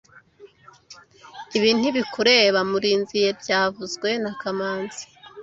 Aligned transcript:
Ibi 1.57 1.69
ntibikureba, 1.77 2.59
Murinzi 2.69 3.19
byavuzwe 3.41 4.09
na 4.23 4.31
kamanzi 4.39 5.03